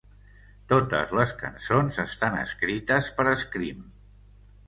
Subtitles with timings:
[0.71, 3.87] Totes les cançons estan escrites per Scream.